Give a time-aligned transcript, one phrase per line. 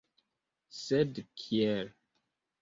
[0.77, 1.93] Sed kiel?